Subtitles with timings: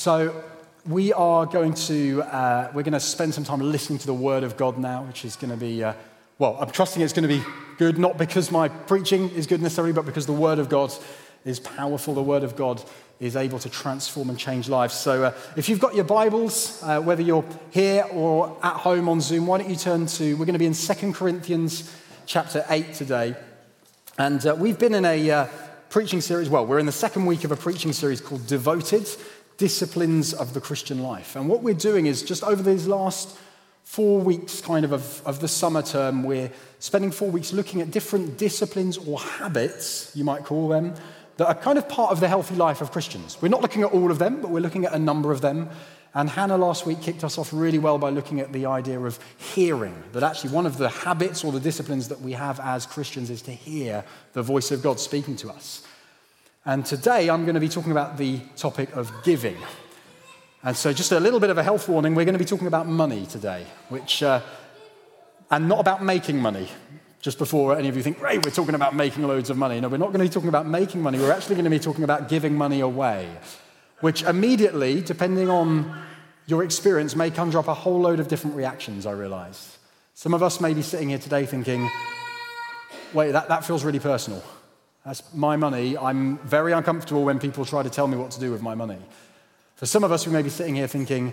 [0.00, 0.42] So
[0.86, 4.44] we are going to uh, we're going to spend some time listening to the Word
[4.44, 5.92] of God now, which is going to be uh,
[6.38, 6.56] well.
[6.58, 7.44] I'm trusting it's going to be
[7.76, 10.90] good, not because my preaching is good necessarily, but because the Word of God
[11.44, 12.14] is powerful.
[12.14, 12.82] The Word of God
[13.20, 14.94] is able to transform and change lives.
[14.94, 19.20] So uh, if you've got your Bibles, uh, whether you're here or at home on
[19.20, 20.32] Zoom, why don't you turn to?
[20.32, 21.94] We're going to be in 2 Corinthians
[22.24, 23.36] chapter 8 today,
[24.16, 25.46] and uh, we've been in a uh,
[25.90, 26.48] preaching series.
[26.48, 29.06] Well, we're in the second week of a preaching series called Devoted
[29.60, 31.36] disciplines of the Christian life.
[31.36, 33.36] And what we're doing is just over these last
[33.84, 37.90] four weeks, kind of, of, of the summer term, we're spending four weeks looking at
[37.90, 40.94] different disciplines or habits, you might call them,
[41.36, 43.36] that are kind of part of the healthy life of Christians.
[43.42, 45.68] We're not looking at all of them, but we're looking at a number of them.
[46.14, 49.18] And Hannah last week kicked us off really well by looking at the idea of
[49.36, 50.02] hearing.
[50.12, 53.42] That actually, one of the habits or the disciplines that we have as Christians is
[53.42, 55.86] to hear the voice of God speaking to us.
[56.66, 59.56] And today I'm going to be talking about the topic of giving.
[60.62, 62.66] And so, just a little bit of a health warning we're going to be talking
[62.66, 64.42] about money today, which, uh,
[65.50, 66.68] and not about making money.
[67.22, 69.80] Just before any of you think, great, we're talking about making loads of money.
[69.80, 71.18] No, we're not going to be talking about making money.
[71.18, 73.28] We're actually going to be talking about giving money away,
[74.00, 76.02] which immediately, depending on
[76.46, 79.78] your experience, may conjure up a whole load of different reactions, I realize.
[80.12, 81.88] Some of us may be sitting here today thinking,
[83.14, 84.42] wait, that, that feels really personal.
[85.04, 85.96] That's my money.
[85.96, 88.98] I'm very uncomfortable when people try to tell me what to do with my money.
[89.76, 91.32] For some of us, we may be sitting here thinking,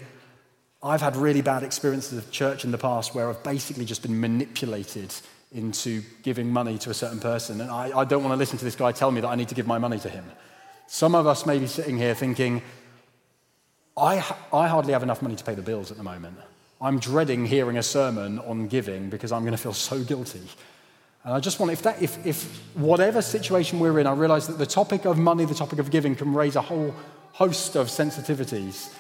[0.82, 4.20] I've had really bad experiences of church in the past where I've basically just been
[4.20, 5.14] manipulated
[5.52, 8.66] into giving money to a certain person, and I, I don't want to listen to
[8.66, 10.26] this guy tell me that I need to give my money to him.
[10.88, 12.62] Some of us may be sitting here thinking,
[13.98, 14.18] I,
[14.54, 16.38] I hardly have enough money to pay the bills at the moment.
[16.80, 20.44] I'm dreading hearing a sermon on giving because I'm going to feel so guilty.
[21.24, 22.44] And I just want, if, that, if, if
[22.76, 26.16] whatever situation we're in, I realize that the topic of money, the topic of giving
[26.16, 26.94] can raise a whole
[27.34, 28.94] host of sensitivities.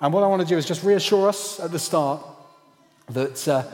[0.00, 2.22] And what I want to do is just reassure us at the start
[3.10, 3.64] that uh,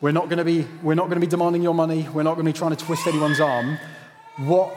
[0.00, 2.08] we're not going to be we're not going to be demanding your money.
[2.08, 3.78] We're not going to be trying to twist anyone's arm.
[4.38, 4.68] What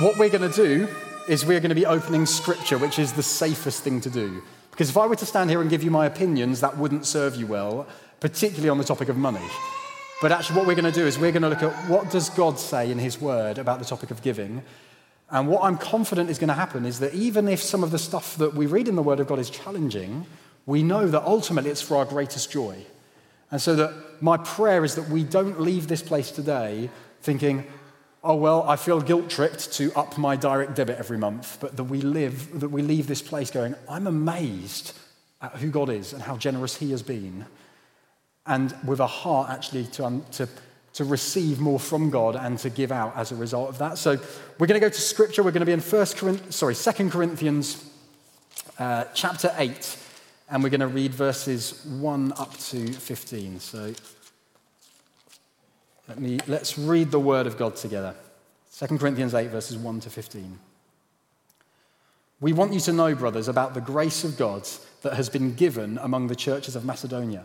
[0.00, 0.88] what we're going to do
[1.28, 4.42] is we're going to be opening scripture, which is the safest thing to do.
[4.70, 7.36] Because if I were to stand here and give you my opinions, that wouldn't serve
[7.36, 7.86] you well,
[8.20, 9.46] particularly on the topic of money.
[10.20, 12.28] But actually, what we're going to do is we're going to look at what does
[12.28, 14.62] God say in His Word about the topic of giving.
[15.30, 17.98] And what I'm confident is going to happen is that even if some of the
[17.98, 20.26] stuff that we read in the Word of God is challenging,
[20.66, 22.84] we know that ultimately it's for our greatest joy.
[23.50, 26.90] And so that my prayer is that we don't leave this place today
[27.22, 27.64] thinking,
[28.22, 31.84] oh well, I feel guilt tripped to up my direct debit every month, but that
[31.84, 34.92] we live, that we leave this place going, I'm amazed
[35.40, 37.46] at who God is and how generous He has been
[38.46, 40.48] and with a heart actually to, um, to,
[40.94, 43.98] to receive more from God and to give out as a result of that.
[43.98, 44.12] So
[44.58, 45.42] we're going to go to scripture.
[45.42, 47.84] We're going to be in First Corinthians, sorry, Second Corinthians
[48.78, 49.96] uh, chapter 8,
[50.50, 53.60] and we're going to read verses 1 up to 15.
[53.60, 53.92] So
[56.08, 58.14] let me, let's read the word of God together.
[58.76, 60.58] 2 Corinthians 8, verses 1 to 15.
[62.40, 64.66] We want you to know, brothers, about the grace of God
[65.02, 67.44] that has been given among the churches of Macedonia.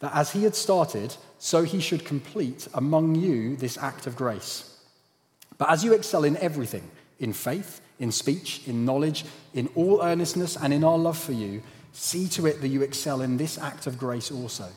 [0.00, 4.78] that as he had started, so he should complete among you this act of grace.
[5.58, 9.24] But as you excel in everything, in faith, in speech, in knowledge,
[9.54, 11.62] in all earnestness, and in our love for you,
[11.92, 14.68] see to it that you excel in this act of grace also.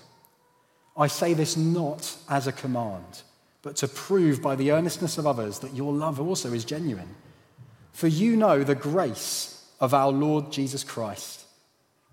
[0.95, 3.23] I say this not as a command,
[3.61, 7.15] but to prove by the earnestness of others that your love also is genuine.
[7.93, 11.45] For you know the grace of our Lord Jesus Christ,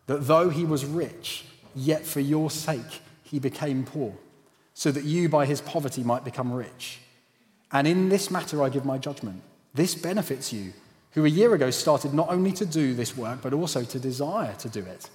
[0.07, 1.45] that though he was rich,
[1.75, 4.15] yet for your sake he became poor
[4.75, 7.01] so that you by his poverty might become rich.
[7.71, 9.43] And in this matter I give my judgment.
[9.75, 10.73] This benefits you,
[11.13, 14.55] who a year ago started not only to do this work, but also to desire
[14.55, 15.11] to do it.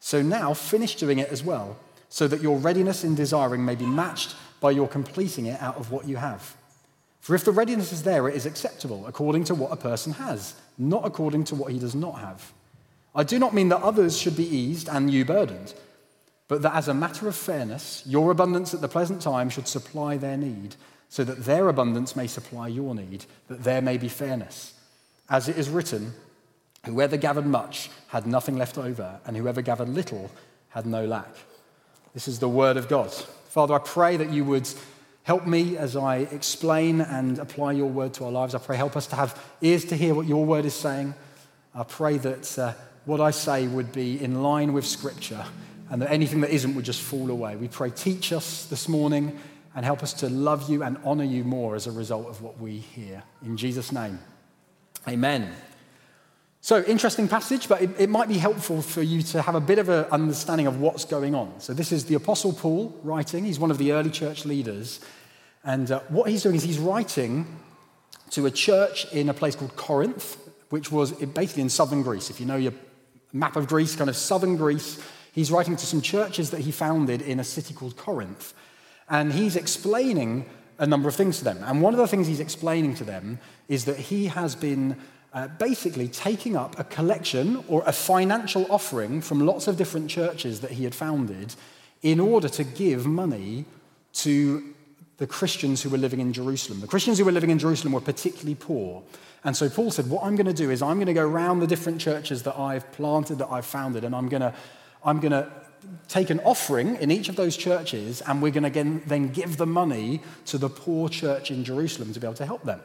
[0.00, 1.76] So now finish doing it as well,
[2.08, 5.90] so that your readiness in desiring may be matched by your completing it out of
[5.90, 6.56] what you have.
[7.20, 10.54] For if the readiness is there, it is acceptable according to what a person has,
[10.76, 12.52] not according to what he does not have.
[13.14, 15.72] I do not mean that others should be eased and you burdened
[16.54, 20.16] but that as a matter of fairness, your abundance at the present time should supply
[20.16, 20.76] their need,
[21.08, 24.72] so that their abundance may supply your need, that there may be fairness.
[25.28, 26.12] As it is written,
[26.86, 30.30] whoever gathered much had nothing left over, and whoever gathered little
[30.68, 31.26] had no lack.
[32.12, 33.10] This is the word of God.
[33.48, 34.68] Father, I pray that you would
[35.24, 38.54] help me as I explain and apply your word to our lives.
[38.54, 41.14] I pray, help us to have ears to hear what your word is saying.
[41.74, 42.74] I pray that uh,
[43.06, 45.44] what I say would be in line with Scripture
[45.94, 47.54] and that anything that isn't would just fall away.
[47.54, 49.38] We pray, teach us this morning
[49.76, 52.58] and help us to love you and honor you more as a result of what
[52.58, 53.22] we hear.
[53.44, 54.18] In Jesus' name,
[55.06, 55.54] amen.
[56.60, 59.78] So, interesting passage, but it, it, might be helpful for you to have a bit
[59.78, 61.60] of an understanding of what's going on.
[61.60, 63.44] So, this is the Apostle Paul writing.
[63.44, 64.98] He's one of the early church leaders.
[65.62, 67.46] And uh, what he's doing is he's writing
[68.30, 70.38] to a church in a place called Corinth,
[70.70, 72.30] which was basically in southern Greece.
[72.30, 72.74] If you know your
[73.32, 75.00] map of Greece, kind of southern Greece,
[75.34, 78.54] he's writing to some churches that he founded in a city called Corinth.
[79.08, 80.46] And he's explaining
[80.78, 81.58] a number of things to them.
[81.62, 83.38] And one of the things he's explaining to them
[83.68, 84.96] is that he has been
[85.32, 90.60] uh, basically taking up a collection or a financial offering from lots of different churches
[90.60, 91.54] that he had founded
[92.02, 93.64] in order to give money
[94.12, 94.74] to
[95.16, 96.80] the Christians who were living in Jerusalem.
[96.80, 99.02] The Christians who were living in Jerusalem were particularly poor.
[99.44, 101.60] And so Paul said, What I'm going to do is I'm going to go around
[101.60, 104.54] the different churches that I've planted, that I've founded, and I'm going to,
[105.04, 105.50] I'm going to
[106.08, 109.66] take an offering in each of those churches, and we're going to then give the
[109.66, 112.80] money to the poor church in Jerusalem to be able to help them.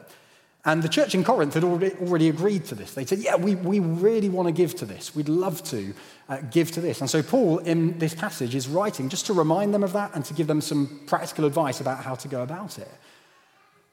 [0.64, 2.92] And the church in Corinth had already, already agreed to this.
[2.92, 5.14] They said, Yeah, we, we really want to give to this.
[5.14, 5.94] We'd love to
[6.28, 7.00] uh, give to this.
[7.00, 10.22] And so, Paul, in this passage, is writing just to remind them of that and
[10.26, 12.90] to give them some practical advice about how to go about it.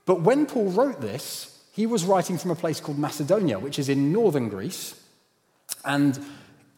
[0.05, 3.87] But when Paul wrote this, he was writing from a place called Macedonia, which is
[3.87, 5.01] in northern Greece.
[5.85, 6.19] And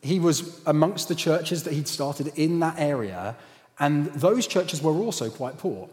[0.01, 3.35] he was amongst the churches that he'd started in that area.
[3.79, 5.89] And those churches were also quite poor.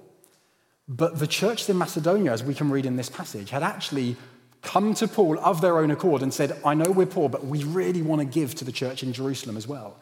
[0.88, 4.17] But the church in Macedonia, as we can read in this passage, had actually
[4.62, 7.64] come to Paul of their own accord and said, I know we're poor, but we
[7.64, 9.97] really want to give to the church in Jerusalem as well.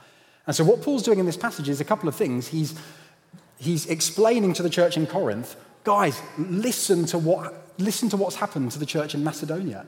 [0.46, 2.48] And so, what Paul's doing in this passage is a couple of things.
[2.48, 2.74] He's,
[3.58, 8.72] he's explaining to the church in Corinth, guys, listen to, what, listen to what's happened
[8.72, 9.86] to the church in Macedonia.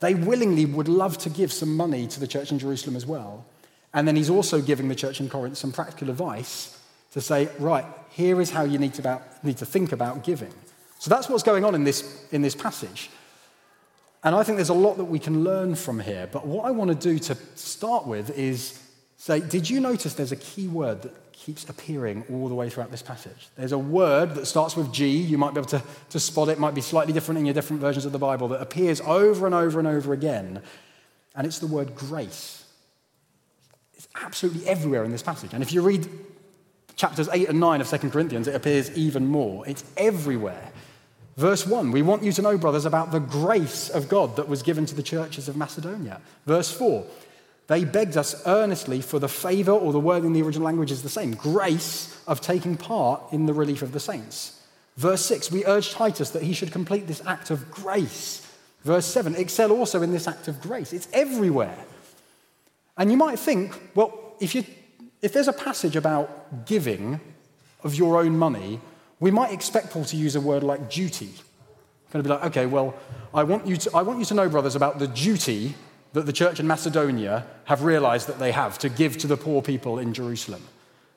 [0.00, 3.46] They willingly would love to give some money to the church in Jerusalem as well.
[3.94, 6.78] And then he's also giving the church in Corinth some practical advice
[7.12, 10.52] to say, right, here is how you need to, about, need to think about giving.
[10.98, 13.08] So that's what's going on in this, in this passage.
[14.24, 16.28] And I think there's a lot that we can learn from here.
[16.30, 18.80] But what I want to do to start with is
[19.16, 22.90] say, did you notice there's a key word that keeps appearing all the way throughout
[22.90, 23.48] this passage?
[23.56, 25.08] There's a word that starts with G.
[25.08, 27.54] You might be able to, to spot it, it might be slightly different in your
[27.54, 30.62] different versions of the Bible, that appears over and over and over again.
[31.36, 32.63] And it's the word grace.
[34.04, 35.52] It's absolutely everywhere in this passage.
[35.54, 36.08] And if you read
[36.96, 39.66] chapters 8 and 9 of 2 Corinthians, it appears even more.
[39.66, 40.72] It's everywhere.
[41.36, 44.62] Verse 1, we want you to know, brothers, about the grace of God that was
[44.62, 46.20] given to the churches of Macedonia.
[46.46, 47.04] Verse 4,
[47.66, 51.02] they begged us earnestly for the favor, or the word in the original language is
[51.02, 54.60] the same grace of taking part in the relief of the saints.
[54.96, 58.46] Verse 6, we urged Titus that he should complete this act of grace.
[58.84, 60.92] Verse 7, excel also in this act of grace.
[60.92, 61.76] It's everywhere.
[62.96, 64.64] And you might think, well, if you
[65.22, 67.18] if there's a passage about giving
[67.82, 68.78] of your own money,
[69.20, 71.30] we might expect Paul to use a word like duty.
[72.12, 72.94] Going to be like, okay, well,
[73.32, 75.74] I want, you to, I want you to know, brothers, about the duty
[76.12, 79.62] that the church in Macedonia have realized that they have to give to the poor
[79.62, 80.62] people in Jerusalem.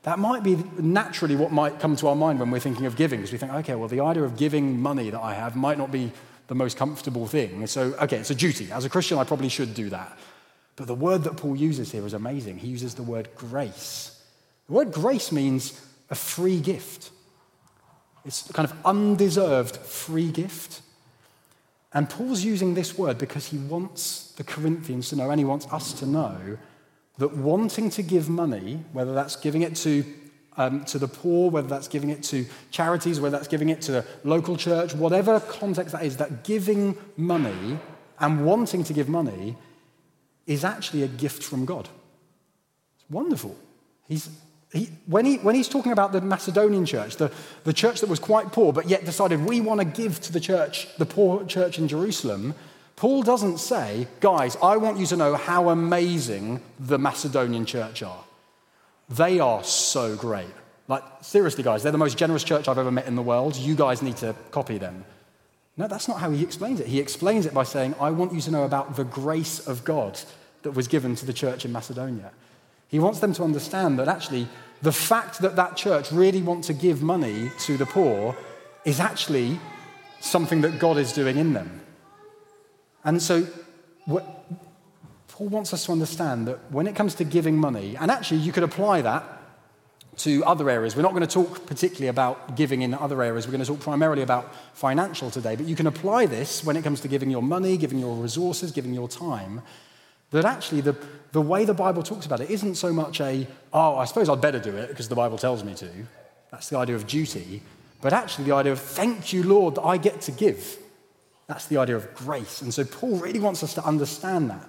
[0.04, 3.20] That might be naturally what might come to our mind when we're thinking of giving,
[3.20, 5.92] because we think, okay, well, the idea of giving money that I have might not
[5.92, 6.12] be
[6.48, 7.68] the most comfortable thing.
[7.68, 8.72] So, okay, it's a duty.
[8.72, 10.18] As a Christian, I probably should do that.
[10.78, 12.60] But the word that Paul uses here is amazing.
[12.60, 14.24] He uses the word grace.
[14.68, 17.12] The word grace means a free gift,
[18.24, 20.82] it's a kind of undeserved free gift.
[21.94, 25.66] And Paul's using this word because he wants the Corinthians to know, and he wants
[25.72, 26.58] us to know,
[27.18, 30.04] that wanting to give money, whether that's giving it to,
[30.58, 33.92] um, to the poor, whether that's giving it to charities, whether that's giving it to
[33.94, 37.80] the local church, whatever context that is, that giving money
[38.20, 39.56] and wanting to give money
[40.48, 41.88] is actually a gift from God.
[42.96, 43.56] It's wonderful.
[44.08, 44.30] He's,
[44.72, 47.32] he, when, he, when he's talking about the Macedonian church, the,
[47.66, 50.40] the church that was quite poor, but yet decided we want to give to the
[50.40, 52.56] church, the poor church in Jerusalem,
[52.96, 58.24] Paul doesn't say, guys, I want you to know how amazing the Macedonian church are.
[59.10, 60.48] They are so great.
[60.88, 63.56] Like, seriously, guys, they're the most generous church I've ever met in the world.
[63.56, 65.06] You guys need to copy them.
[65.78, 66.88] No, that's not how he explains it.
[66.88, 70.20] He explains it by saying, I want you to know about the grace of God
[70.64, 72.32] that was given to the church in Macedonia.
[72.88, 74.48] He wants them to understand that actually
[74.82, 78.36] the fact that that church really want to give money to the poor
[78.86, 79.60] is actually
[80.20, 81.82] something that God is doing in them.
[83.04, 83.46] And so
[84.08, 88.52] Paul wants us to understand that when it comes to giving money, and actually you
[88.52, 89.24] could apply that
[90.18, 90.96] to other areas.
[90.96, 93.46] We're not going to talk particularly about giving in other areas.
[93.46, 95.56] We're going to talk primarily about financial today.
[95.56, 98.72] But you can apply this when it comes to giving your money, giving your resources,
[98.72, 99.62] giving your time.
[100.32, 100.96] That actually, the,
[101.32, 104.42] the way the Bible talks about it isn't so much a, oh, I suppose I'd
[104.42, 105.90] better do it because the Bible tells me to.
[106.52, 107.62] That's the idea of duty.
[108.02, 110.78] But actually, the idea of, thank you, Lord, that I get to give.
[111.48, 112.62] That's the idea of grace.
[112.62, 114.68] And so Paul really wants us to understand that.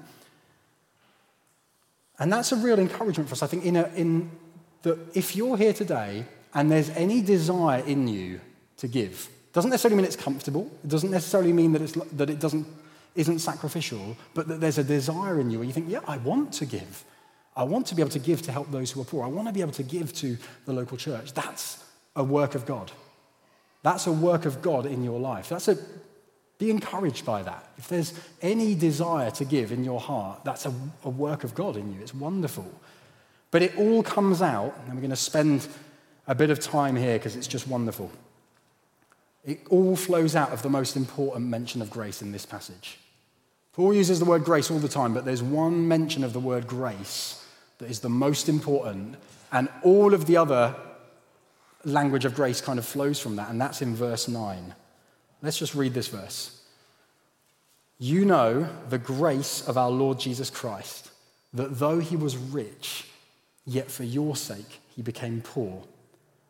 [2.19, 4.31] And that's a real encouragement for us, I think, in, a, in
[4.83, 8.41] that if you're here today and there's any desire in you
[8.79, 10.71] to give, doesn't necessarily mean it's comfortable.
[10.85, 12.67] It doesn't necessarily mean that, it's, that it doesn't,
[13.15, 16.53] isn't sacrificial, but that there's a desire in you where you think, yeah, I want
[16.55, 17.05] to give.
[17.57, 19.25] I want to be able to give to help those who are poor.
[19.25, 21.35] I want to be able to give to the local church.
[21.35, 22.93] That's a work of God.
[23.83, 25.49] That's a work of God in your life.
[25.49, 25.79] That's a
[26.59, 27.71] be encouraged by that.
[27.79, 31.77] If there's any desire to give in your heart, that's a, a work of God
[31.77, 32.01] in you.
[32.01, 32.69] It's wonderful.
[33.51, 35.67] But it all comes out, and we're going to spend
[36.27, 38.11] a bit of time here because it's just wonderful.
[39.45, 42.99] It all flows out of the most important mention of grace in this passage.
[43.73, 46.67] Paul uses the word grace all the time, but there's one mention of the word
[46.67, 47.47] grace
[47.79, 49.17] that is the most important,
[49.53, 50.75] and all of the other
[51.85, 54.75] language of grace kind of flows from that, and that's in verse 9.
[55.43, 56.61] Let's just read this verse.
[57.99, 61.11] You know the grace of our Lord Jesus Christ,
[61.55, 63.07] that though he was rich,
[63.69, 65.85] yet for your sake he became poor,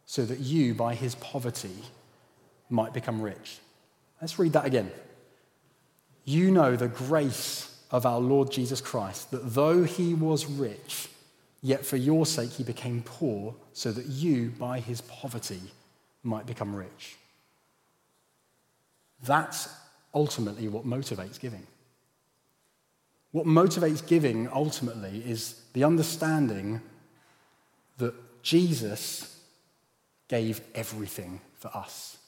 [0.07, 1.77] so that you, by his poverty,
[2.71, 3.59] might become rich.
[4.23, 4.91] Let's read that again.
[6.25, 11.09] You know the grace of our Lord Jesus Christ, that though he was rich,
[11.61, 15.61] yet for your sake he became poor, so that you, by his poverty,
[16.23, 17.17] might become rich.
[19.25, 19.69] That's
[20.15, 21.67] ultimately what motivates giving.
[23.33, 26.81] What motivates giving ultimately is the understanding
[27.99, 29.41] that Jesus
[30.29, 32.19] gave everything for us.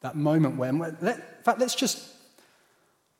[0.00, 2.06] That moment when, let, in fact, let's just,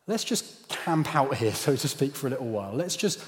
[0.06, 2.72] let's just camp out here, so to speak, for a little while.
[2.72, 3.22] Let's just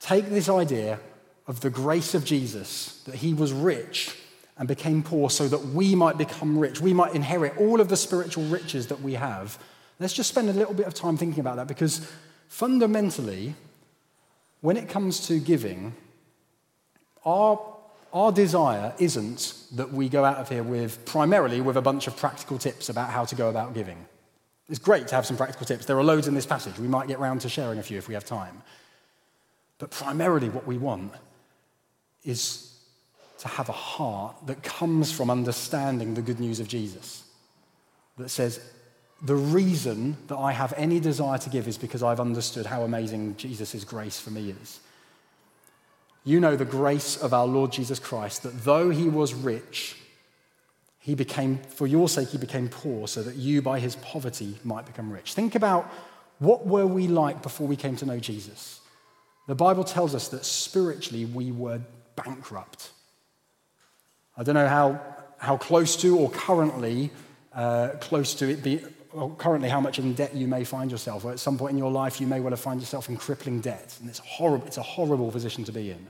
[0.00, 0.98] take this idea
[1.46, 4.16] of the grace of Jesus, that he was rich
[4.56, 6.80] and became poor so that we might become rich.
[6.80, 9.58] We might inherit all of the spiritual riches that we have.
[9.98, 12.10] Let's just spend a little bit of time thinking about that because
[12.48, 13.54] fundamentally,
[14.60, 15.94] when it comes to giving,
[17.24, 17.60] our,
[18.12, 22.16] our desire isn't that we go out of here with primarily with a bunch of
[22.16, 24.04] practical tips about how to go about giving.
[24.68, 25.84] It's great to have some practical tips.
[25.84, 26.78] There are loads in this passage.
[26.78, 28.62] We might get round to sharing a few if we have time.
[29.78, 31.12] But primarily, what we want
[32.24, 32.74] is
[33.38, 37.24] to have a heart that comes from understanding the good news of Jesus.
[38.16, 38.60] That says,
[39.20, 43.36] the reason that I have any desire to give is because I've understood how amazing
[43.36, 44.80] Jesus' grace for me is.
[46.24, 49.96] You know the grace of our Lord Jesus Christ, that though he was rich,
[50.98, 54.86] he became, for your sake, he became poor, so that you by his poverty might
[54.86, 55.34] become rich.
[55.34, 55.90] Think about
[56.38, 58.80] what were we like before we came to know Jesus?
[59.46, 61.80] The Bible tells us that spiritually we were
[62.16, 62.90] bankrupt.
[64.36, 65.00] I don't know how,
[65.36, 67.10] how close to or currently
[67.52, 68.80] uh, close to it be,
[69.38, 71.90] currently how much in debt you may find yourself, or at some point in your
[71.90, 74.66] life you may well have find yourself in crippling debt, and it's horrible.
[74.66, 76.06] It's a horrible position to be in.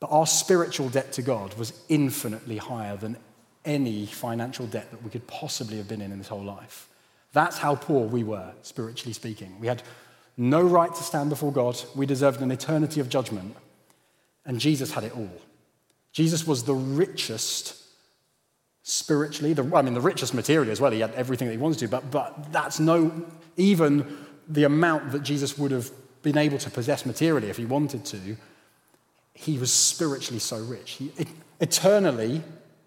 [0.00, 3.16] But our spiritual debt to God was infinitely higher than
[3.64, 6.88] any financial debt that we could possibly have been in in this whole life.
[7.32, 9.60] That's how poor we were, spiritually speaking.
[9.60, 9.82] We had
[10.36, 11.80] no right to stand before God.
[11.94, 13.54] We deserved an eternity of judgment.
[14.46, 15.30] And Jesus had it all.
[16.12, 17.79] Jesus was the richest
[18.90, 20.90] spiritually, the, I mean, the richest materially as well.
[20.90, 23.24] He had everything that he wanted to, but, but that's no,
[23.56, 25.90] even the amount that Jesus would have
[26.22, 28.36] been able to possess materially if he wanted to,
[29.32, 30.92] he was spiritually so rich.
[30.92, 31.12] He,
[31.60, 32.42] eternally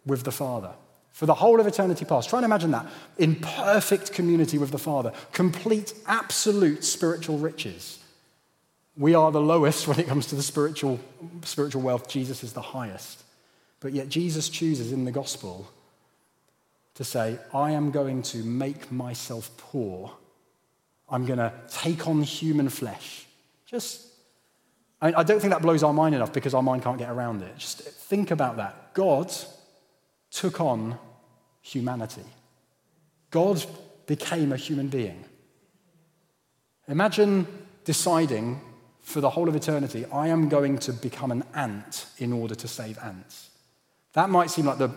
[0.05, 0.71] with the Father.
[1.11, 2.29] For the whole of eternity past.
[2.29, 2.85] Try and imagine that.
[3.17, 5.13] In perfect community with the Father.
[5.31, 7.99] Complete, absolute spiritual riches.
[8.97, 10.99] We are the lowest when it comes to the spiritual,
[11.43, 12.09] spiritual wealth.
[12.09, 13.23] Jesus is the highest.
[13.79, 15.69] But yet, Jesus chooses in the gospel
[16.95, 20.11] to say, I am going to make myself poor.
[21.09, 23.25] I'm going to take on human flesh.
[23.65, 24.07] Just,
[25.01, 27.09] I, mean, I don't think that blows our mind enough because our mind can't get
[27.09, 27.57] around it.
[27.57, 28.93] Just think about that.
[28.93, 29.33] God
[30.31, 30.97] took on
[31.61, 32.25] humanity,
[33.31, 33.63] God
[34.05, 35.23] became a human being.
[36.87, 37.47] Imagine
[37.85, 38.59] deciding
[39.03, 42.67] for the whole of eternity, I am going to become an ant in order to
[42.67, 43.49] save ants.
[44.13, 44.91] That might seem like the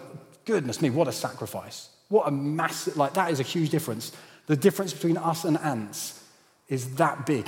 [0.47, 1.91] goodness me, what a sacrifice.
[2.09, 4.13] What a massive, like, that is a huge difference.
[4.47, 6.23] The difference between us and ants
[6.69, 7.47] is that big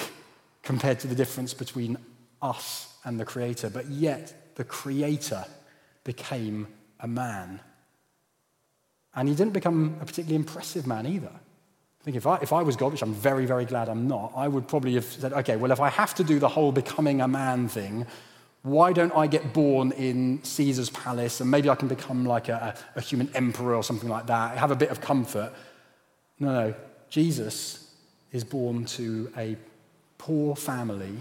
[0.63, 1.97] compared to the difference between
[2.43, 3.71] us and the Creator.
[3.71, 5.45] But yet, the Creator
[6.05, 6.67] became
[7.01, 7.61] a man.
[9.15, 11.31] And he didn't become a particularly impressive man either.
[11.31, 14.33] I think if I, if I was God, which I'm very, very glad I'm not,
[14.37, 17.21] I would probably have said, okay, well, if I have to do the whole becoming
[17.21, 18.07] a man thing,
[18.63, 22.75] why don't I get born in Caesar's palace and maybe I can become like a,
[22.97, 25.53] a human emperor or something like that, have a bit of comfort?
[26.39, 26.75] No, no.
[27.09, 27.95] Jesus
[28.33, 29.57] is born to a
[30.19, 31.19] poor family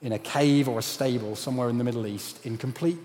[0.00, 2.98] in a cave or a stable somewhere in the Middle East in complete,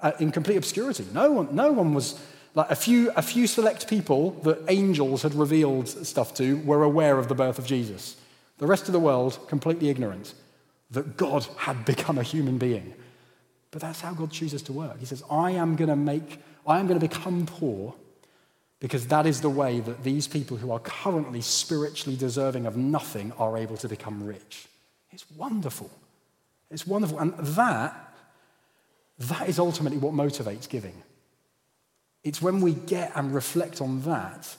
[0.00, 1.06] uh, in complete obscurity.
[1.12, 2.18] No one, no one was,
[2.54, 7.18] like a few, a few select people that angels had revealed stuff to were aware
[7.18, 8.16] of the birth of Jesus.
[8.58, 10.32] The rest of the world, completely ignorant
[10.90, 12.94] that God had become a human being.
[13.70, 14.98] But that's how God chooses to work.
[14.98, 17.94] He says, I am going to make, I am going to become poor
[18.80, 23.32] because that is the way that these people who are currently spiritually deserving of nothing
[23.38, 24.66] are able to become rich.
[25.10, 25.90] It's wonderful.
[26.70, 27.18] It's wonderful.
[27.18, 28.14] And that,
[29.18, 31.02] that is ultimately what motivates giving.
[32.22, 34.56] It's when we get and reflect on that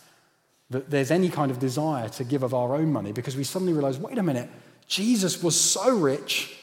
[0.70, 3.74] that there's any kind of desire to give of our own money because we suddenly
[3.74, 4.50] realize wait a minute,
[4.88, 6.58] Jesus was so rich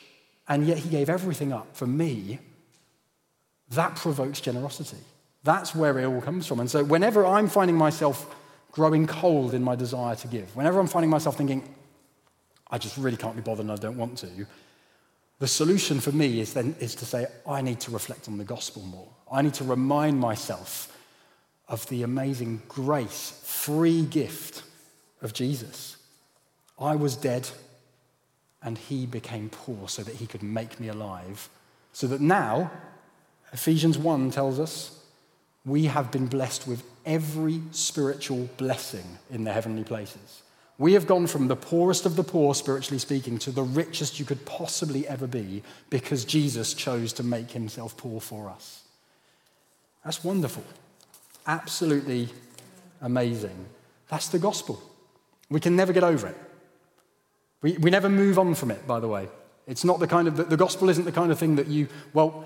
[0.49, 2.39] and yet he gave everything up for me.
[3.71, 4.99] That provokes generosity.
[5.43, 6.61] That's where it all comes from.
[6.61, 8.35] And so, whenever I'm finding myself
[8.73, 11.63] growing cold in my desire to give, whenever I'm finding myself thinking,
[12.71, 14.47] I just really can't be bothered and I don't want to,
[15.39, 18.45] the solution for me is then is to say, I need to reflect on the
[18.45, 19.09] gospel more.
[19.31, 20.97] I need to remind myself
[21.69, 24.63] of the amazing grace, free gift
[25.23, 25.97] of Jesus.
[26.79, 27.49] I was dead
[28.65, 31.49] and he became poor so that he could make me alive.
[31.93, 32.71] So that now,
[33.53, 34.99] Ephesians 1 tells us,
[35.67, 40.43] we have been blessed with every spiritual blessing in the heavenly places.
[40.77, 44.25] We have gone from the poorest of the poor, spiritually speaking, to the richest you
[44.25, 48.83] could possibly ever be because Jesus chose to make himself poor for us.
[50.05, 50.65] That's wonderful.
[51.47, 52.29] Absolutely
[53.01, 53.67] amazing.
[54.09, 54.83] That's the gospel.
[55.49, 56.37] We can never get over it.
[57.65, 59.27] We, we never move on from it, by the way.
[59.67, 61.89] It's not the kind of, the, the gospel isn't the kind of thing that you,
[62.13, 62.45] well,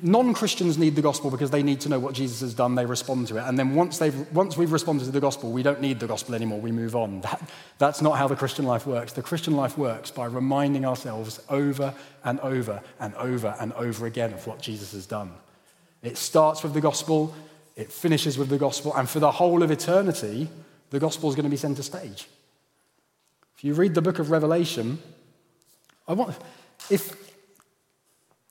[0.00, 2.86] non Christians need the gospel because they need to know what Jesus has done, they
[2.86, 3.40] respond to it.
[3.40, 6.36] And then once, they've, once we've responded to the gospel, we don't need the gospel
[6.36, 7.20] anymore, we move on.
[7.22, 9.12] That, that's not how the Christian life works.
[9.12, 14.32] The Christian life works by reminding ourselves over and over and over and over again
[14.34, 15.32] of what Jesus has done.
[16.04, 17.34] It starts with the gospel,
[17.74, 20.48] it finishes with the gospel, and for the whole of eternity,
[20.90, 22.28] the gospel is going to be center stage.
[23.58, 24.98] If you read the book of Revelation,
[26.06, 26.36] I want,
[26.90, 27.14] if,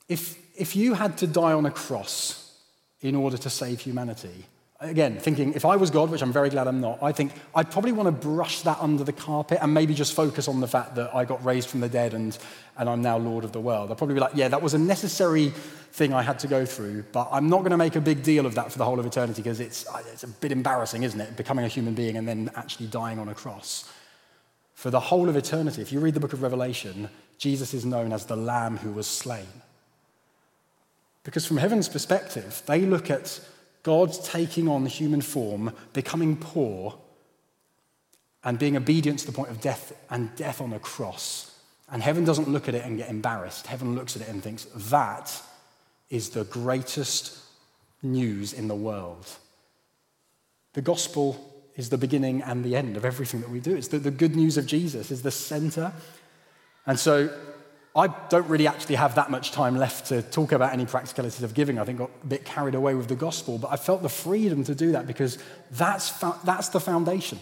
[0.08, 2.52] if if you had to die on a cross
[3.00, 4.44] in order to save humanity,
[4.80, 7.70] again, thinking if I was God, which I'm very glad I'm not, I think I'd
[7.70, 10.96] probably want to brush that under the carpet and maybe just focus on the fact
[10.96, 12.36] that I got raised from the dead and,
[12.76, 13.92] and I'm now Lord of the world.
[13.92, 15.50] I'd probably be like, yeah, that was a necessary
[15.92, 18.46] thing I had to go through, but I'm not going to make a big deal
[18.46, 21.36] of that for the whole of eternity because it's, it's a bit embarrassing, isn't it?
[21.36, 23.90] Becoming a human being and then actually dying on a cross.
[24.78, 28.12] For the whole of eternity, if you read the book of Revelation, Jesus is known
[28.12, 29.48] as the Lamb who was slain.
[31.24, 33.40] Because from heaven's perspective, they look at
[33.82, 36.96] God taking on human form, becoming poor,
[38.44, 41.58] and being obedient to the point of death and death on a cross.
[41.90, 43.66] And heaven doesn't look at it and get embarrassed.
[43.66, 45.42] Heaven looks at it and thinks, that
[46.08, 47.36] is the greatest
[48.00, 49.26] news in the world.
[50.74, 51.47] The gospel
[51.78, 53.74] is the beginning and the end of everything that we do.
[53.74, 55.92] It's the, the good news of Jesus is the center.
[56.86, 57.30] And so
[57.96, 61.54] I don't really actually have that much time left to talk about any practicalities of
[61.54, 61.78] giving.
[61.78, 64.64] I think got a bit carried away with the gospel, but I felt the freedom
[64.64, 65.38] to do that because
[65.70, 66.10] that's,
[66.42, 67.38] that's the foundation.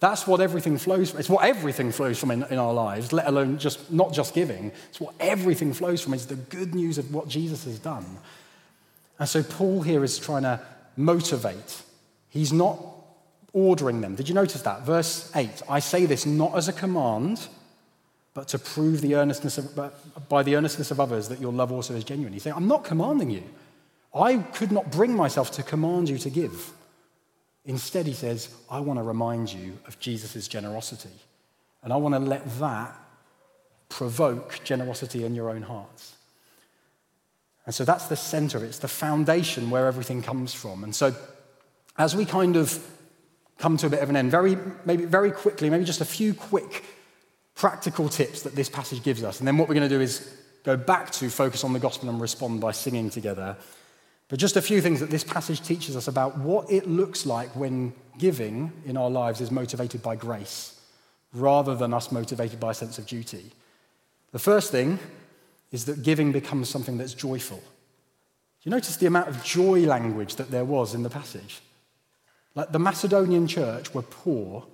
[0.00, 1.20] That's what everything flows from.
[1.20, 4.72] It's what everything flows from in, in our lives, let alone just not just giving.
[4.90, 6.12] It's what everything flows from.
[6.12, 8.04] It's the good news of what Jesus has done.
[9.18, 10.60] And so Paul here is trying to
[10.96, 11.82] motivate.
[12.28, 12.78] He's not
[13.52, 14.14] ordering them.
[14.14, 14.82] Did you notice that?
[14.82, 17.48] Verse 8 I say this not as a command
[18.34, 19.92] but to prove the earnestness of,
[20.28, 22.32] by the earnestness of others that your love also is genuine.
[22.32, 23.42] He's saying, I'm not commanding you.
[24.14, 26.72] I could not bring myself to command you to give.
[27.64, 31.10] Instead, he says, I want to remind you of Jesus' generosity.
[31.82, 32.96] And I want to let that
[33.88, 36.14] provoke generosity in your own hearts.
[37.66, 40.82] And so that's the center, it's the foundation where everything comes from.
[40.82, 41.14] And so
[41.96, 42.84] as we kind of
[43.58, 46.34] come to a bit of an end, very, maybe very quickly, maybe just a few
[46.34, 46.84] quick
[47.54, 49.38] practical tips that this passage gives us.
[49.38, 52.08] And then what we're going to do is go back to focus on the gospel
[52.08, 53.56] and respond by singing together.
[54.28, 57.54] But just a few things that this passage teaches us about what it looks like
[57.54, 60.80] when giving in our lives is motivated by grace
[61.34, 63.52] rather than us motivated by a sense of duty.
[64.32, 64.98] The first thing
[65.70, 67.62] is that giving becomes something that's joyful.
[68.62, 71.60] You notice the amount of joy language that there was in the passage.
[72.54, 74.66] Like the Macedonian church were poor,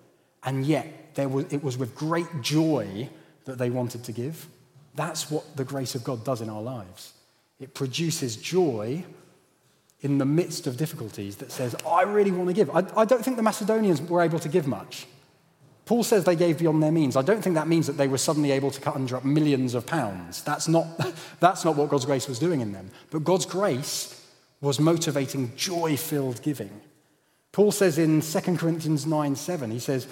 [0.43, 3.09] and yet there was, it was with great joy
[3.45, 4.47] that they wanted to give.
[4.95, 7.13] That's what the grace of God does in our lives.
[7.61, 9.05] It produces joy
[10.01, 12.71] in the midst of difficulties that says, oh, I really want to give.
[12.71, 15.07] I, I, don't think the Macedonians were able to give much.
[15.87, 17.17] Paul says they gave beyond their means.
[17.17, 19.87] I don't think that means that they were suddenly able to conjure up millions of
[19.87, 20.43] pounds.
[20.45, 20.87] That's not,
[21.41, 22.91] that's not what God's grace was doing in them.
[23.11, 24.15] But God's grace
[24.61, 26.81] was motivating joy filled giving.
[27.53, 30.07] Paul says in 2 Corinthians 9 7, he says,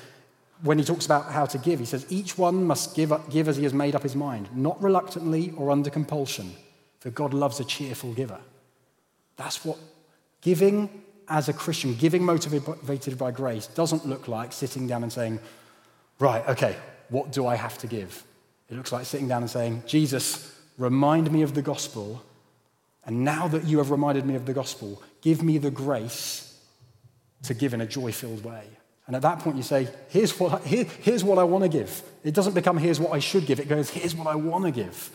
[0.62, 3.57] when he talks about how to give, he says, each one must give, give as
[3.57, 6.55] he has made up his mind, not reluctantly or under compulsion,
[7.01, 8.38] for God loves a cheerful giver.
[9.37, 9.77] That's what
[10.40, 15.40] giving as a Christian, giving motivated by grace, doesn't look like sitting down and saying,
[16.18, 16.77] right, okay,
[17.09, 18.25] what do I have to give?
[18.70, 22.22] It looks like sitting down and saying, Jesus, remind me of the gospel.
[23.05, 26.56] And now that you have reminded me of the gospel, give me the grace
[27.47, 28.65] to give in a joy filled way.
[29.07, 31.69] And at that point, you say, here's what, I, here, here's what I want to
[31.69, 32.03] give.
[32.25, 33.61] It doesn't become, here's what I should give.
[33.61, 35.11] It goes, here's what I want to give.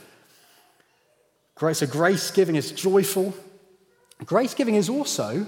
[1.55, 3.33] Grace, so grace giving is joyful,
[4.25, 5.47] Grace giving is also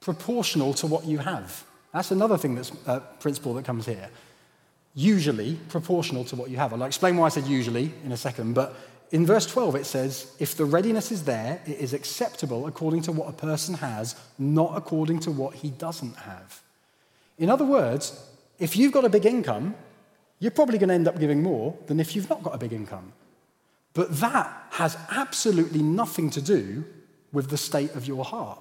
[0.00, 1.64] proportional to what you have.
[1.92, 4.10] That's another thing that's a uh, principle that comes here.
[4.94, 6.72] Usually proportional to what you have.
[6.72, 8.74] I'll explain why I said usually in a second, but
[9.10, 13.12] in verse 12 it says, If the readiness is there, it is acceptable according to
[13.12, 16.60] what a person has, not according to what he doesn't have.
[17.38, 19.74] In other words, if you've got a big income,
[20.38, 22.72] you're probably going to end up giving more than if you've not got a big
[22.72, 23.12] income.
[23.94, 26.84] But that has absolutely nothing to do
[27.32, 28.60] with the state of your heart.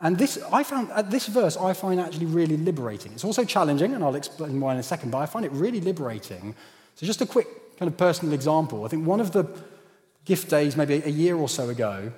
[0.00, 3.12] And this, I found, this verse, I find actually really liberating.
[3.12, 5.80] It's also challenging, and I'll explain why in a second, but I find it really
[5.80, 6.56] liberating.
[6.96, 7.46] So, just a quick
[7.82, 8.84] kind of personal example.
[8.84, 9.44] I think one of the
[10.24, 12.12] gift days, maybe a year or so ago,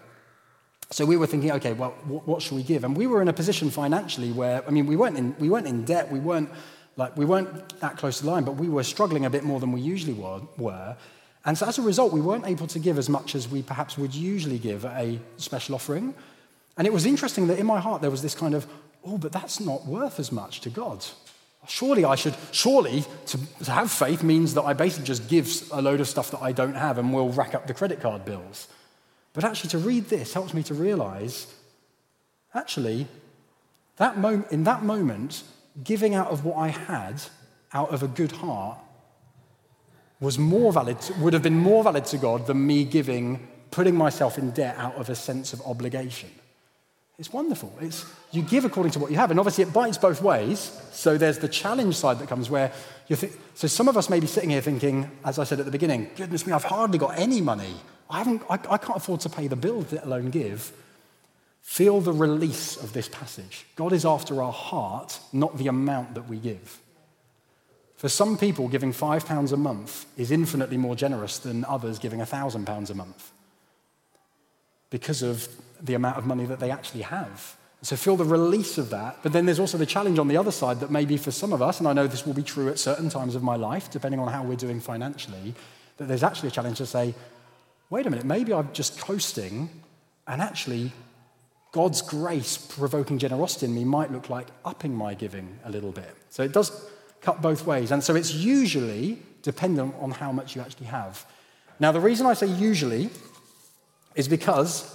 [0.91, 2.85] so we were thinking, okay, well, what, should we give?
[2.85, 5.67] And we were in a position financially where, I mean, we weren't in, we weren't
[5.67, 6.51] in debt, we weren't
[6.97, 9.59] like we weren't that close to the line, but we were struggling a bit more
[9.59, 10.97] than we usually were.
[11.47, 13.97] And so as a result, we weren't able to give as much as we perhaps
[13.97, 16.15] would usually give a special offering.
[16.77, 18.67] And it was interesting that in my heart there was this kind of,
[19.03, 21.05] oh, but that's not worth as much to God.
[21.67, 25.81] Surely I should, surely to, to have faith means that I basically just give a
[25.81, 28.69] load of stuff that I don't have and will rack up the credit card bills.
[29.33, 31.53] But actually, to read this helps me to realize
[32.55, 33.09] actually,
[33.97, 35.43] that moment, in that moment,
[35.83, 37.23] giving out of what I had
[37.73, 38.79] out of a good heart
[40.21, 44.39] was more valid, would have been more valid to God than me giving, putting myself
[44.39, 46.31] in debt out of a sense of obligation.
[47.19, 47.73] It's wonderful.
[47.81, 49.31] It's, you give according to what you have.
[49.31, 50.59] And obviously, it bites both ways.
[50.93, 52.73] So there's the challenge side that comes where
[53.07, 55.65] you think, so some of us may be sitting here thinking, as I said at
[55.65, 57.75] the beginning, goodness me, I've hardly got any money.
[58.11, 60.73] I, haven't, I, I can't afford to pay the bill, let alone give.
[61.63, 63.65] Feel the release of this passage.
[63.77, 66.81] God is after our heart, not the amount that we give.
[67.97, 72.91] For some people, giving £5 a month is infinitely more generous than others giving £1,000
[72.91, 73.31] a month
[74.91, 75.49] because of
[75.85, 77.57] the amount of money that they actually have.
[77.83, 79.19] So feel the release of that.
[79.23, 81.61] But then there's also the challenge on the other side that maybe for some of
[81.61, 84.19] us, and I know this will be true at certain times of my life, depending
[84.21, 85.55] on how we're doing financially,
[85.99, 87.15] that there's actually a challenge to say,
[87.91, 89.69] wait a minute, maybe I'm just coasting,
[90.27, 90.93] and actually
[91.73, 96.17] God's grace provoking generosity in me might look like upping my giving a little bit.
[96.31, 96.89] So it does
[97.21, 97.91] cut both ways.
[97.91, 101.27] And so it's usually dependent on how much you actually have.
[101.81, 103.11] Now, the reason I say usually
[104.15, 104.94] is because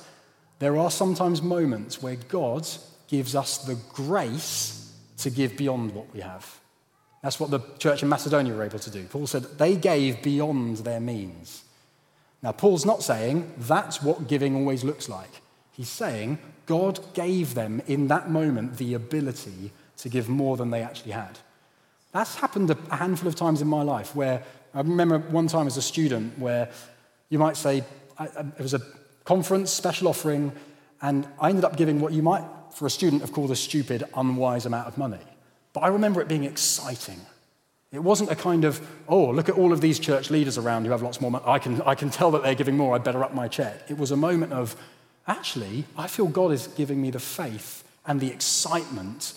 [0.59, 2.67] there are sometimes moments where God
[3.07, 6.59] gives us the grace to give beyond what we have.
[7.23, 9.03] That's what the church in Macedonia were able to do.
[9.05, 11.63] Paul said they gave beyond their means.
[12.41, 15.41] Now, Paul's not saying that's what giving always looks like.
[15.71, 20.81] He's saying God gave them in that moment the ability to give more than they
[20.81, 21.39] actually had.
[22.11, 24.43] That's happened a handful of times in my life where
[24.73, 26.69] I remember one time as a student where
[27.29, 27.83] you might say,
[28.19, 28.81] it was a
[29.29, 30.51] conference, special offering,
[31.03, 34.03] and I ended up giving what you might, for a student, have called a stupid,
[34.15, 35.19] unwise amount of money.
[35.71, 37.21] But I remember it being exciting.
[37.91, 40.91] It wasn't a kind of, oh, look at all of these church leaders around who
[40.91, 41.43] have lots more money.
[41.45, 42.95] I can, I can tell that they're giving more.
[42.95, 43.83] I better up my check.
[43.87, 44.75] It was a moment of,
[45.27, 49.35] actually, I feel God is giving me the faith and the excitement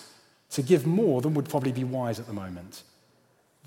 [0.52, 2.83] to give more than would probably be wise at the moment.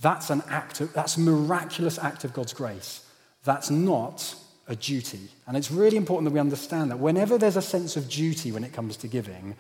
[0.02, 3.06] That's an act of, that's a miraculous act of God's grace.
[3.44, 4.36] That's not
[4.68, 5.30] a duty.
[5.48, 8.64] And it's really important that we understand that whenever there's a sense of duty when
[8.64, 9.56] it comes to giving,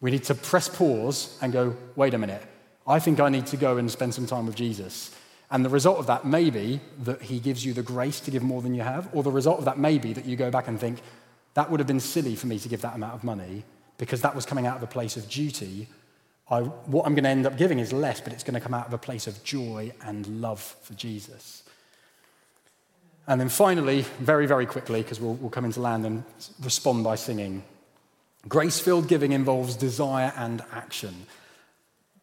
[0.00, 2.42] we need to press pause and go, wait a minute,
[2.86, 5.14] I think I need to go and spend some time with Jesus.
[5.50, 8.42] And the result of that may be that he gives you the grace to give
[8.42, 10.68] more than you have, or the result of that may be that you go back
[10.68, 11.00] and think,
[11.54, 13.64] that would have been silly for me to give that amount of money
[13.98, 15.88] because that was coming out of a place of duty.
[16.48, 18.74] I, what I'm going to end up giving is less, but it's going to come
[18.74, 21.64] out of a place of joy and love for Jesus.
[23.26, 26.24] And then finally, very, very quickly, because we'll, we'll come into land and
[26.62, 27.62] respond by singing
[28.48, 31.26] grace filled giving involves desire and action.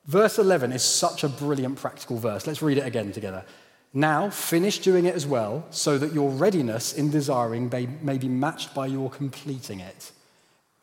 [0.05, 2.47] Verse 11 is such a brilliant practical verse.
[2.47, 3.45] Let's read it again together.
[3.93, 8.27] Now, finish doing it as well, so that your readiness in desiring may, may be
[8.27, 10.11] matched by your completing it.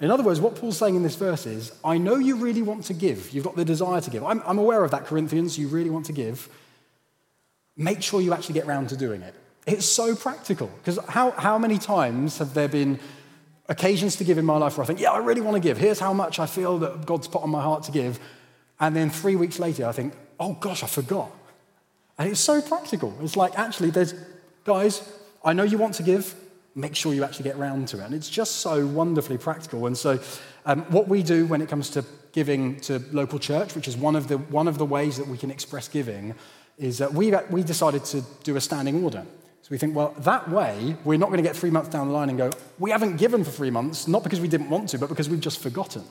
[0.00, 2.84] In other words, what Paul's saying in this verse is I know you really want
[2.84, 3.30] to give.
[3.32, 4.24] You've got the desire to give.
[4.24, 5.58] I'm, I'm aware of that, Corinthians.
[5.58, 6.48] You really want to give.
[7.76, 9.34] Make sure you actually get round to doing it.
[9.66, 10.70] It's so practical.
[10.78, 12.98] Because how, how many times have there been
[13.68, 15.78] occasions to give in my life where I think, yeah, I really want to give.
[15.78, 18.20] Here's how much I feel that God's put on my heart to give.
[18.78, 21.30] And then three weeks later, I think, oh gosh, I forgot.
[22.18, 23.16] And it's so practical.
[23.22, 24.14] It's like, actually, there's,
[24.64, 25.08] guys,
[25.44, 26.34] I know you want to give,
[26.74, 28.04] make sure you actually get round to it.
[28.04, 29.86] And it's just so wonderfully practical.
[29.86, 30.20] And so,
[30.66, 34.16] um, what we do when it comes to giving to local church, which is one
[34.16, 36.34] of the, one of the ways that we can express giving,
[36.78, 39.24] is that we, we decided to do a standing order.
[39.64, 42.12] So we think, well, that way, we're not going to get three months down the
[42.12, 44.98] line and go, we haven't given for three months, not because we didn't want to,
[44.98, 46.04] but because we've just forgotten.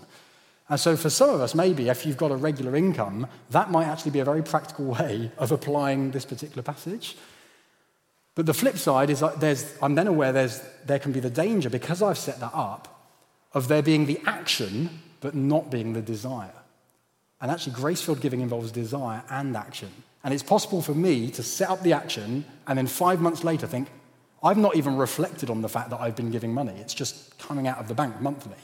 [0.69, 3.85] And so, for some of us, maybe if you've got a regular income, that might
[3.85, 7.15] actually be a very practical way of applying this particular passage.
[8.33, 12.01] But the flip side is that I'm then aware there can be the danger, because
[12.01, 13.07] I've set that up,
[13.53, 14.89] of there being the action,
[15.21, 16.59] but not being the desire.
[17.39, 19.91] And actually, grace filled giving involves desire and action.
[20.23, 23.67] And it's possible for me to set up the action and then five months later
[23.67, 23.89] think,
[24.41, 26.73] I've not even reflected on the fact that I've been giving money.
[26.79, 28.57] It's just coming out of the bank monthly.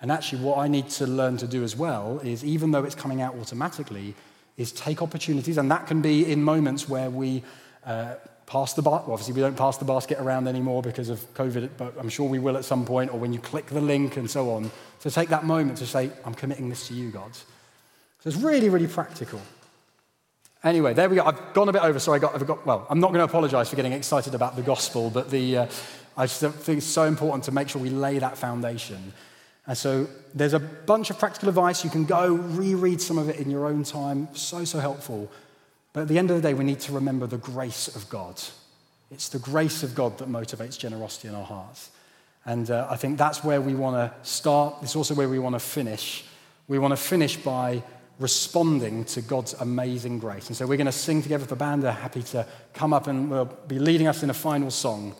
[0.00, 2.94] And actually, what I need to learn to do as well is, even though it's
[2.94, 4.14] coming out automatically,
[4.56, 5.58] is take opportunities.
[5.58, 7.42] And that can be in moments where we
[7.86, 8.14] uh,
[8.46, 9.06] pass the basket.
[9.06, 12.28] Well, obviously, we don't pass the basket around anymore because of COVID, but I'm sure
[12.28, 14.70] we will at some point, or when you click the link and so on.
[14.98, 17.32] So take that moment to say, I'm committing this to you, God.
[17.34, 19.40] So it's really, really practical.
[20.64, 21.24] Anyway, there we go.
[21.24, 23.24] I've gone a bit over, so I got, I've got well, I'm not going to
[23.24, 25.66] apologize for getting excited about the gospel, but the, uh,
[26.16, 29.12] I just think it's so important to make sure we lay that foundation.
[29.66, 31.84] And so there's a bunch of practical advice.
[31.84, 34.28] You can go reread some of it in your own time.
[34.34, 35.30] So, so helpful.
[35.92, 38.40] But at the end of the day, we need to remember the grace of God.
[39.10, 41.90] It's the grace of God that motivates generosity in our hearts.
[42.44, 44.76] And uh, I think that's where we want to start.
[44.82, 46.24] It's also where we want to finish.
[46.66, 47.82] We want to finish by
[48.22, 50.46] responding to God's amazing grace.
[50.46, 51.82] And so we're going to sing together the band.
[51.82, 55.14] They're happy to come up and we'll be leading us in a final song.